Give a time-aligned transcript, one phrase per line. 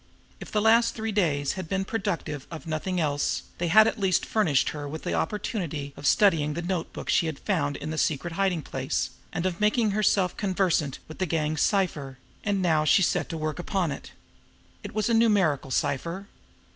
[0.39, 4.25] If the last three days had been productive of nothing else, they had at least
[4.25, 8.33] furnished her with the opportunity of studying the notebook she had found in the secret
[8.33, 13.29] hiding place, and of making herself conversant with the gang's cipher; and she now set
[13.29, 14.11] to work upon it.
[14.81, 16.25] It was a numerical cipher.